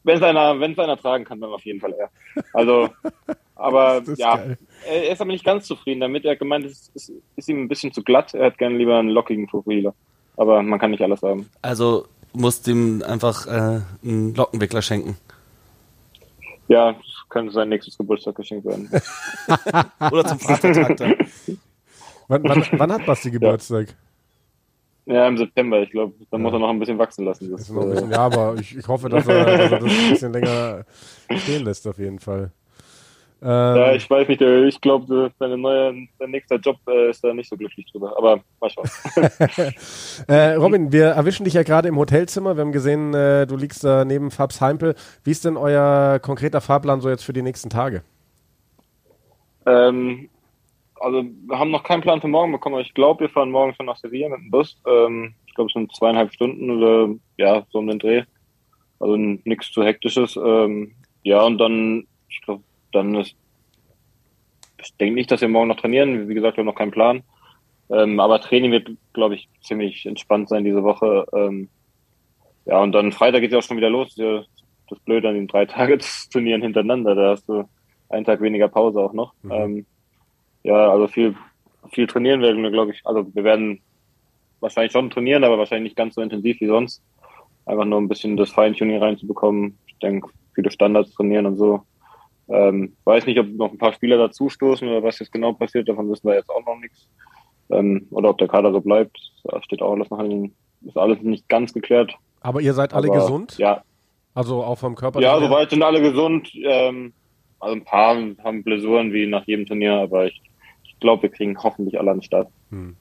[0.03, 2.09] wenn es einer, einer tragen kann, dann auf jeden Fall er.
[2.53, 2.89] Also,
[3.55, 4.57] aber ja, geil.
[4.87, 6.25] er ist aber nicht ganz zufrieden damit.
[6.25, 8.33] Er hat gemeint, es ist, ist, ihm ein bisschen zu glatt.
[8.33, 9.93] Er hat gerne lieber einen lockigen Profiler.
[10.37, 11.49] Aber man kann nicht alles haben.
[11.61, 15.17] Also musst ihm einfach äh, einen Lockenwickler schenken.
[16.69, 16.95] Ja,
[17.29, 18.89] könnte sein nächstes Geburtstaggeschenk werden.
[20.11, 21.15] Oder zum Vatertag dann.
[22.27, 23.89] Wann, wann, wann, hat Basti Geburtstag?
[23.89, 23.95] Ja.
[25.09, 26.13] Ja im September, ich glaube.
[26.31, 26.43] Dann ja.
[26.43, 27.51] muss er noch ein bisschen wachsen lassen.
[27.51, 30.33] Das, das bisschen, ja, aber ich, ich hoffe, dass er, dass er, das ein bisschen
[30.33, 30.85] länger
[31.37, 32.51] stehen lässt, auf jeden Fall.
[33.41, 37.33] Ähm, ja, ich weiß nicht, ich glaube, dein neuer, dein nächster Job äh, ist da
[37.33, 38.89] nicht so glücklich drüber, aber mal schauen.
[40.27, 42.57] äh, Robin, wir erwischen dich ja gerade im Hotelzimmer.
[42.57, 44.93] Wir haben gesehen, äh, du liegst da neben Fabs Heimpel.
[45.23, 48.03] Wie ist denn euer konkreter Fahrplan so jetzt für die nächsten Tage?
[49.65, 50.29] Ähm,
[50.99, 53.73] also, wir haben noch keinen Plan für morgen bekommen, aber ich glaube, wir fahren morgen
[53.75, 54.81] schon nach Sevilla mit dem Bus.
[54.87, 58.23] Ähm, ich glaube, es sind zweieinhalb Stunden oder ja, so um den Dreh.
[58.99, 60.35] Also nichts zu hektisches.
[60.35, 63.35] Ähm, ja, und dann, ich glaube, dann ist,
[64.81, 66.27] ich denke nicht, dass wir morgen noch trainieren.
[66.29, 67.23] Wie gesagt, wir haben noch keinen Plan.
[67.89, 71.25] Ähm, aber Training wird, glaube ich, ziemlich entspannt sein diese Woche.
[71.33, 71.69] Ähm,
[72.65, 74.15] ja, und dann Freitag geht es auch schon wieder los.
[74.15, 75.97] Das Blöde an den drei Tage
[76.31, 77.15] Turnieren hintereinander.
[77.15, 77.63] Da hast du
[78.09, 79.33] einen Tag weniger Pause auch noch.
[79.41, 79.51] Mhm.
[79.51, 79.85] Ähm,
[80.63, 81.35] ja, also viel,
[81.91, 83.01] viel trainieren werden wir, glaube ich.
[83.05, 83.81] Also wir werden
[84.59, 87.01] wahrscheinlich schon trainieren, aber wahrscheinlich nicht ganz so intensiv wie sonst.
[87.65, 89.77] Einfach nur ein bisschen das Feintuning reinzubekommen.
[89.87, 91.81] Ich denke, viele Standards trainieren und so.
[92.49, 95.87] Ähm, weiß nicht, ob noch ein paar Spieler dazu stoßen oder was jetzt genau passiert,
[95.87, 97.07] davon wissen wir jetzt auch noch nichts.
[97.69, 100.51] Ähm, oder ob der Kader so bleibt, da steht auch alles noch in,
[100.83, 102.15] ist alles nicht ganz geklärt.
[102.41, 103.57] Aber ihr seid alle Aber, gesund?
[103.59, 103.83] Ja.
[104.33, 105.21] Also auch vom Körper?
[105.21, 106.51] Ja, soweit sind alle gesund.
[106.55, 107.13] Ähm,
[107.59, 110.41] also ein paar haben Blessuren wie nach jedem Turnier, aber ich
[110.99, 112.49] glaube, wir kriegen hoffentlich alle an den Start.
[112.71, 112.95] Hm.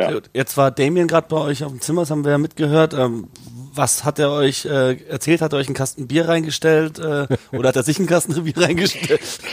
[0.00, 0.12] Ja.
[0.32, 2.94] Jetzt war Damien gerade bei euch auf dem Zimmer, das haben wir ja mitgehört.
[2.94, 3.28] Ähm,
[3.74, 5.40] was hat er euch äh, erzählt?
[5.40, 8.56] Hat er euch einen Kasten Bier reingestellt äh, oder hat er sich einen Kasten Bier
[8.56, 9.40] reingestellt?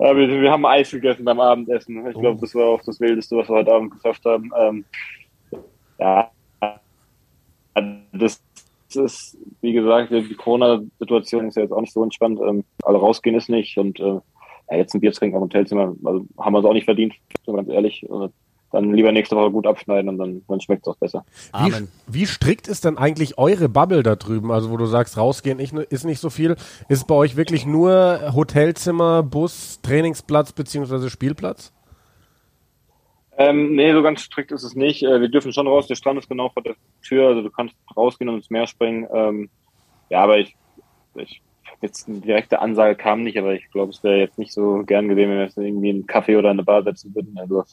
[0.00, 2.04] Ja, wir, wir, haben Eis gegessen beim Abendessen.
[2.08, 2.40] Ich glaube, oh.
[2.40, 4.50] das war auch das Wildeste, was wir heute Abend geschafft haben.
[4.58, 4.84] Ähm,
[6.00, 6.30] ja,
[8.12, 8.42] das
[8.94, 12.40] ist, wie gesagt, die Corona-Situation ist ja jetzt auch nicht so entspannt.
[12.40, 14.18] Ähm, alle rausgehen ist nicht und äh,
[14.70, 17.14] ja, jetzt ein Bier trinken auf dem Hotelzimmer, also haben wir es auch nicht verdient,
[17.46, 18.06] ganz ehrlich.
[18.72, 21.24] Dann lieber nächste Woche gut abschneiden und dann, dann schmeckt es auch besser.
[21.52, 21.86] Amen.
[22.08, 24.50] Wie, wie, strikt ist denn eigentlich eure Bubble da drüben?
[24.50, 26.56] Also wo du sagst, rausgehen ist nicht so viel.
[26.88, 31.72] Ist bei euch wirklich nur Hotelzimmer, Bus, Trainingsplatz beziehungsweise Spielplatz?
[33.36, 35.04] Ähm, nee, so ganz strikt ist es nicht.
[35.04, 35.86] Äh, wir dürfen schon raus.
[35.86, 37.28] Der Strand ist genau vor der Tür.
[37.28, 39.06] Also du kannst rausgehen und ins Meer springen.
[39.12, 39.50] Ähm,
[40.10, 40.56] ja, aber ich,
[41.14, 41.42] ich
[41.82, 45.08] jetzt eine direkte Ansage kam nicht, aber ich glaube, es wäre jetzt nicht so gern
[45.08, 47.36] gesehen, wenn wir jetzt irgendwie einen Kaffee oder eine Bar setzen würden.
[47.38, 47.64] Also,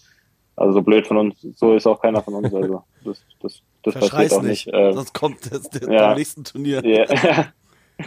[0.56, 2.54] also so blöd von uns, so ist auch keiner von uns.
[2.54, 4.68] Also das, das, das passiert auch nicht.
[4.68, 4.76] nicht.
[4.76, 6.84] Ähm, sonst kommt das, das ja, beim nächsten Turnier.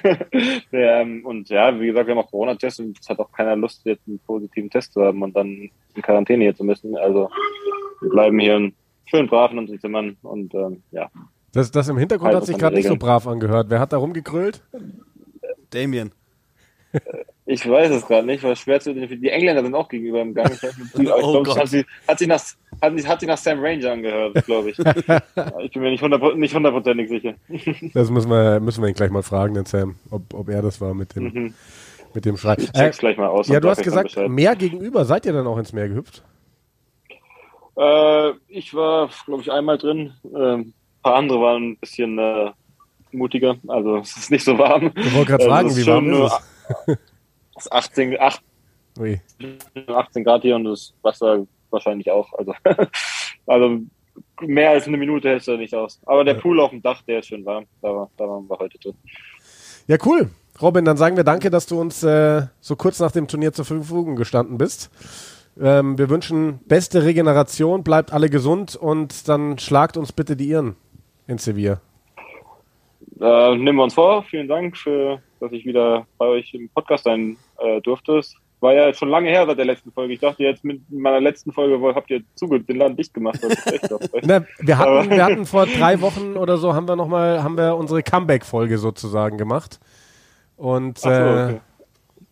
[0.02, 3.54] Ja, ähm, und ja, wie gesagt, wir haben auch Corona-Tests und es hat auch keiner
[3.54, 6.96] Lust, jetzt einen positiven Test zu haben und dann in Quarantäne hier zu müssen.
[6.96, 7.30] Also
[8.00, 8.72] wir bleiben hier
[9.06, 11.10] schön brav in unseren Zimmern und ähm, ja.
[11.52, 13.66] Das, das im Hintergrund also hat sich gerade nicht so brav angehört.
[13.70, 14.62] Wer hat da rumgegrölt?
[15.74, 16.12] Damien.
[17.46, 19.22] Ich weiß es gerade nicht, weil schwer zu identifizieren.
[19.22, 20.50] Die Engländer sind auch gegenüber im Gang.
[20.52, 20.62] Ich
[21.10, 22.40] oh glaub, hat, sie, hat, sie nach,
[22.80, 24.78] hat, hat sie nach Sam Ranger angehört, glaube ich.
[25.58, 27.34] ich bin mir nicht hundertprozentig sicher.
[27.94, 30.80] Das müssen wir, müssen wir ihn gleich mal fragen, den Sam, ob, ob er das
[30.80, 31.54] war mit dem, mhm.
[32.14, 32.54] mit dem Schrei.
[32.58, 33.48] Ich check's äh, gleich mal aus.
[33.48, 35.04] Ja, du hast gesagt, mehr gegenüber.
[35.04, 36.22] Seid ihr dann auch ins Meer gehüpft?
[37.76, 40.14] Äh, ich war, glaube ich, einmal drin.
[40.32, 42.52] Ein paar andere waren ein bisschen äh,
[43.14, 43.56] mutiger.
[43.66, 44.92] Also es ist nicht so warm.
[44.96, 46.32] Ich wollte gerade fragen, also, wie warm ist
[46.88, 46.98] es?
[47.56, 48.42] Es ist 18, 8,
[49.86, 52.32] 18 Grad hier und das Wasser wahrscheinlich auch.
[52.32, 52.52] Also,
[53.46, 53.80] also
[54.40, 56.00] mehr als eine Minute hältst du nicht aus.
[56.06, 57.66] Aber der Pool auf dem Dach, der ist schön warm.
[57.80, 58.94] Da, war, da waren wir heute drin.
[59.86, 60.30] Ja, cool.
[60.60, 63.64] Robin, dann sagen wir danke, dass du uns äh, so kurz nach dem Turnier zur
[63.64, 64.90] Verfügung gestanden bist.
[65.60, 70.76] Ähm, wir wünschen beste Regeneration, bleibt alle gesund und dann schlagt uns bitte die Iren
[71.26, 71.80] in Sevilla.
[73.20, 74.24] Äh, nehmen wir uns vor.
[74.24, 78.18] Vielen Dank, für, dass ich wieder bei euch im Podcast sein äh, durfte.
[78.18, 80.14] Es war ja schon lange her seit der letzten Folge.
[80.14, 83.38] Ich dachte jetzt mit meiner letzten Folge habt ihr zuge den Laden dicht gemacht.
[84.22, 87.56] Na, wir, hatten, wir hatten vor drei Wochen oder so haben wir noch mal haben
[87.56, 89.80] wir unsere Comeback-Folge sozusagen gemacht.
[90.56, 91.60] Und so, äh, okay.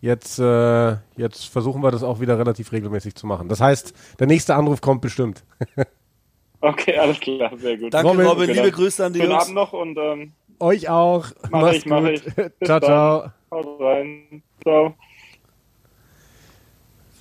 [0.01, 3.49] jetzt, äh, jetzt versuchen wir das auch wieder relativ regelmäßig zu machen.
[3.49, 5.45] Das heißt, der nächste Anruf kommt bestimmt.
[6.61, 7.93] okay, alles klar, sehr gut.
[7.93, 9.45] Danke, Robin, Robin liebe Grüße an die Schönen Jungs.
[9.45, 10.33] Abend noch und ähm,
[10.63, 11.27] euch auch.
[11.51, 12.23] Mach Mach's ich, mach ich.
[12.65, 13.31] ciao, ciao.
[13.51, 14.43] Haut rein.
[14.63, 14.95] Ciao.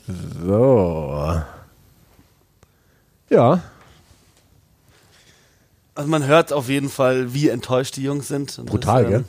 [0.08, 1.42] So.
[3.30, 3.62] Ja.
[5.96, 8.58] Also man hört auf jeden Fall, wie enttäuscht die Jungs sind.
[8.60, 9.26] Und Brutal, das, ähm, gell?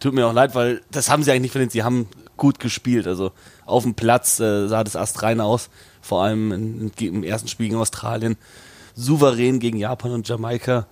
[0.00, 1.72] Tut mir auch leid, weil das haben sie eigentlich nicht verdient.
[1.72, 3.06] Sie haben gut gespielt.
[3.06, 3.32] Also
[3.66, 5.70] auf dem Platz äh, sah das astrein aus.
[6.00, 8.36] Vor allem in, in, im ersten Spiel gegen Australien.
[8.94, 10.86] Souverän gegen Japan und Jamaika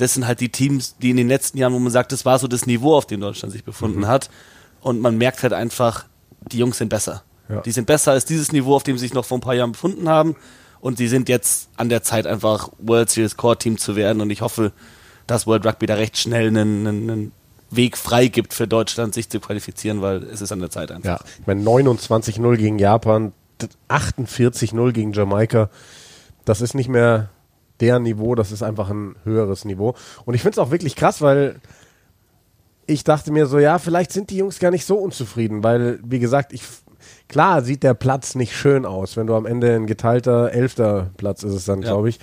[0.00, 2.38] das sind halt die Teams, die in den letzten Jahren, wo man sagt, das war
[2.38, 4.08] so das Niveau, auf dem Deutschland sich befunden mhm.
[4.08, 4.30] hat.
[4.80, 6.06] Und man merkt halt einfach,
[6.50, 7.22] die Jungs sind besser.
[7.50, 7.60] Ja.
[7.60, 9.72] Die sind besser als dieses Niveau, auf dem sie sich noch vor ein paar Jahren
[9.72, 10.36] befunden haben.
[10.80, 14.22] Und sie sind jetzt an der Zeit, einfach World Series Core Team zu werden.
[14.22, 14.72] Und ich hoffe,
[15.26, 17.32] dass World Rugby da recht schnell einen, einen
[17.70, 21.20] Weg frei gibt für Deutschland, sich zu qualifizieren, weil es ist an der Zeit einfach.
[21.20, 23.32] Ja, ich meine 29-0 gegen Japan,
[23.90, 25.68] 48-0 gegen Jamaika.
[26.46, 27.28] Das ist nicht mehr
[27.80, 29.94] der Niveau, das ist einfach ein höheres Niveau.
[30.24, 31.60] Und ich finde es auch wirklich krass, weil
[32.86, 36.18] ich dachte mir so, ja, vielleicht sind die Jungs gar nicht so unzufrieden, weil, wie
[36.18, 36.62] gesagt, ich,
[37.28, 41.42] klar sieht der Platz nicht schön aus, wenn du am Ende ein geteilter elfter Platz
[41.42, 41.88] ist es dann, ja.
[41.88, 42.18] glaube ich.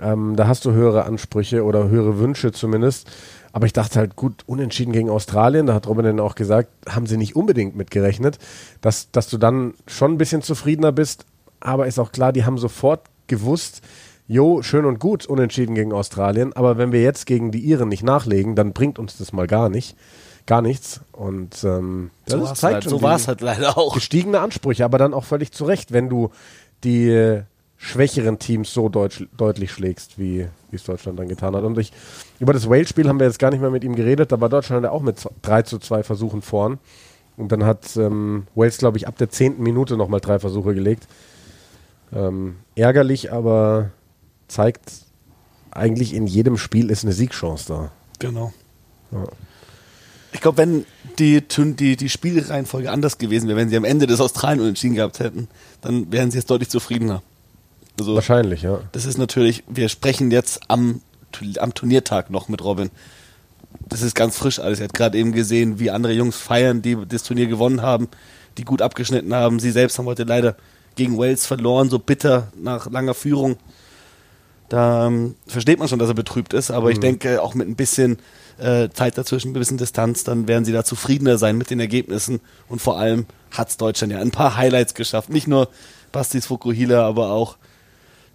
[0.00, 3.08] Ähm, da hast du höhere Ansprüche oder höhere Wünsche zumindest.
[3.52, 7.06] Aber ich dachte halt, gut, unentschieden gegen Australien, da hat Robin dann auch gesagt, haben
[7.06, 8.38] sie nicht unbedingt mitgerechnet,
[8.80, 11.24] dass, dass du dann schon ein bisschen zufriedener bist.
[11.60, 13.80] Aber ist auch klar, die haben sofort gewusst,
[14.26, 18.02] jo, schön und gut, unentschieden gegen Australien, aber wenn wir jetzt gegen die Iren nicht
[18.02, 19.96] nachlegen, dann bringt uns das mal gar nicht.
[20.46, 21.00] Gar nichts.
[21.12, 23.94] Und ähm, das so zeigt halt, schon so war es halt leider auch.
[23.94, 26.30] Gestiegene Ansprüche, aber dann auch völlig zu Recht, wenn du
[26.84, 27.44] die äh,
[27.78, 31.64] schwächeren Teams so deutsch, deutlich schlägst, wie es Deutschland dann getan hat.
[31.64, 31.92] Und ich,
[32.40, 34.84] über das Wales-Spiel haben wir jetzt gar nicht mehr mit ihm geredet, da war Deutschland
[34.84, 36.78] ja auch mit 3 zu 2 Versuchen vorn.
[37.36, 41.08] Und dann hat ähm, Wales, glaube ich, ab der zehnten Minute nochmal drei Versuche gelegt.
[42.12, 43.90] Ähm, ärgerlich, aber
[44.54, 44.92] zeigt,
[45.70, 47.90] eigentlich in jedem Spiel ist eine Siegchance da.
[48.18, 48.52] Genau.
[49.10, 49.24] Ja.
[50.32, 50.86] Ich glaube, wenn
[51.18, 55.20] die, die, die Spielreihenfolge anders gewesen wäre, wenn sie am Ende des Australien unentschieden gehabt
[55.20, 55.48] hätten,
[55.80, 57.22] dann wären sie jetzt deutlich zufriedener.
[57.98, 58.80] Also, Wahrscheinlich, ja.
[58.92, 61.02] Das ist natürlich, wir sprechen jetzt am,
[61.58, 62.90] am Turniertag noch mit Robin.
[63.88, 64.80] Das ist ganz frisch alles.
[64.80, 68.08] Er hat gerade eben gesehen, wie andere Jungs feiern, die das Turnier gewonnen haben,
[68.58, 69.60] die gut abgeschnitten haben.
[69.60, 70.56] Sie selbst haben heute leider
[70.96, 73.56] gegen Wales verloren, so bitter nach langer Führung.
[74.68, 76.92] Da ähm, versteht man schon, dass er betrübt ist, aber mhm.
[76.92, 78.18] ich denke, auch mit ein bisschen
[78.58, 82.40] äh, Zeit dazwischen, ein bisschen Distanz, dann werden sie da zufriedener sein mit den Ergebnissen.
[82.68, 85.28] Und vor allem hat es Deutschland ja ein paar Highlights geschafft.
[85.28, 85.68] Nicht nur
[86.12, 87.56] Bastis Fukuhila, aber auch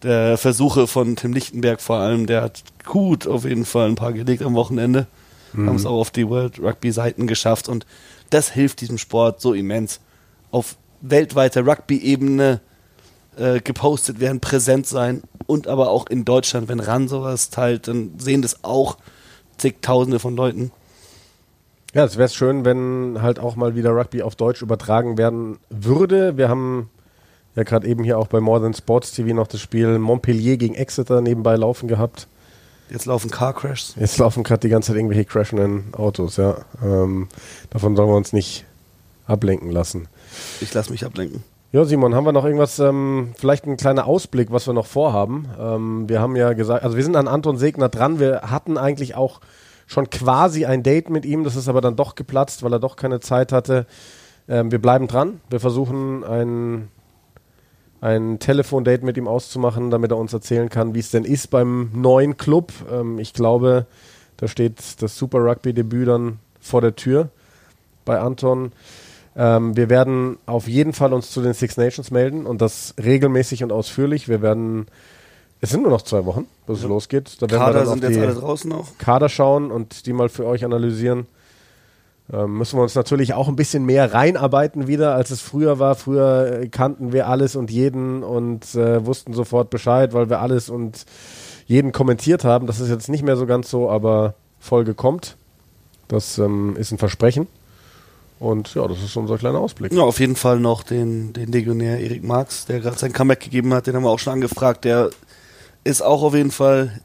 [0.04, 4.14] der Versuche von Tim Lichtenberg vor allem, der hat gut auf jeden Fall ein paar
[4.14, 5.08] gelegt am Wochenende.
[5.54, 5.68] Mhm.
[5.68, 7.86] Haben es auch auf die World Rugby Seiten geschafft und
[8.30, 10.00] das hilft diesem Sport so immens.
[10.52, 12.62] Auf weltweiter Rugby-Ebene
[13.40, 18.20] äh, gepostet werden, präsent sein und aber auch in Deutschland, wenn RAN sowas teilt, dann
[18.20, 18.98] sehen das auch
[19.58, 20.72] zigtausende von Leuten.
[21.94, 26.38] Ja, es wäre schön, wenn halt auch mal wieder Rugby auf Deutsch übertragen werden würde.
[26.38, 26.90] Wir haben
[27.56, 30.76] ja gerade eben hier auch bei More Than Sports TV noch das Spiel Montpellier gegen
[30.76, 32.28] Exeter nebenbei laufen gehabt.
[32.92, 33.96] Jetzt laufen Car Crashs.
[34.00, 36.58] Jetzt laufen gerade die ganze Zeit irgendwelche crashenden Autos, ja.
[36.84, 37.28] Ähm,
[37.70, 38.66] davon sollen wir uns nicht
[39.26, 40.08] ablenken lassen.
[40.62, 41.44] Ich lasse mich ablenken.
[41.72, 45.48] Ja, Simon, haben wir noch irgendwas, ähm, vielleicht ein kleiner Ausblick, was wir noch vorhaben?
[45.60, 48.20] Ähm, wir haben ja gesagt, also wir sind an Anton Segner dran.
[48.20, 49.40] Wir hatten eigentlich auch
[49.86, 52.96] schon quasi ein Date mit ihm, das ist aber dann doch geplatzt, weil er doch
[52.96, 53.86] keine Zeit hatte.
[54.48, 55.42] Ähm, wir bleiben dran.
[55.52, 56.88] Wir versuchen ein,
[58.02, 61.92] ein Telefondate mit ihm auszumachen, damit er uns erzählen kann, wie es denn ist beim
[61.94, 62.74] neuen Club.
[62.92, 63.86] Ähm, ich glaube,
[64.38, 67.30] da steht das Super Rugby-Debüt dann vor der Tür
[68.06, 68.72] bei Anton.
[69.36, 73.64] Ähm, wir werden auf jeden Fall uns zu den Six Nations melden und das regelmäßig
[73.64, 74.28] und ausführlich.
[74.28, 74.88] Wir werden,
[75.62, 77.38] es sind nur noch zwei Wochen, bis es losgeht.
[77.40, 78.98] Da werden Kader wir dann sind jetzt alle draußen noch.
[78.98, 81.28] Kader schauen und die mal für euch analysieren.
[82.32, 85.96] Ähm, müssen wir uns natürlich auch ein bisschen mehr reinarbeiten wieder, als es früher war.
[85.96, 90.70] Früher äh, kannten wir alles und jeden und äh, wussten sofort Bescheid, weil wir alles
[90.70, 91.06] und
[91.66, 92.68] jeden kommentiert haben.
[92.68, 95.38] Das ist jetzt nicht mehr so ganz so, aber Folge kommt.
[96.08, 97.48] Das ähm, ist ein Versprechen.
[98.40, 99.92] Und ja, das ist unser kleiner Ausblick.
[99.92, 103.74] Ja, auf jeden Fall noch den, den Legionär Erik Marx, der gerade sein Comeback gegeben
[103.74, 103.88] hat.
[103.88, 104.86] Den haben wir auch schon angefragt.
[104.86, 105.10] Der
[105.84, 107.02] ist auch auf jeden Fall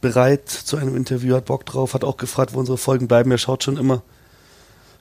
[0.00, 3.30] bereit zu einem Interview, hat Bock drauf, hat auch gefragt, wo unsere Folgen bleiben.
[3.30, 4.02] Er schaut schon immer.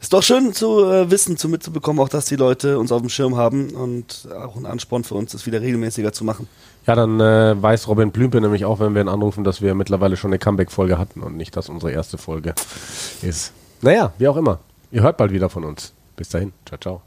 [0.02, 3.10] Ist doch schön zu äh, wissen, zu mitzubekommen, auch dass die Leute uns auf dem
[3.10, 6.48] Schirm haben und auch ein Ansporn für uns, das wieder regelmäßiger zu machen.
[6.86, 10.16] Ja, dann äh, weiß Robin Plümpe nämlich auch, wenn wir ihn anrufen, dass wir mittlerweile
[10.16, 12.56] schon eine Comeback-Folge hatten und nicht, dass unsere erste Folge
[13.22, 13.52] ist.
[13.82, 14.60] Naja, wie auch immer.
[14.92, 15.94] Ihr hört bald wieder von uns.
[16.16, 16.54] Bis dahin.
[16.66, 17.02] Ciao, ciao.